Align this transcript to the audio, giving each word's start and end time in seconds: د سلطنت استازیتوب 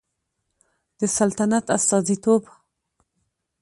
د 0.99 1.01
سلطنت 1.17 1.65
استازیتوب 1.77 2.43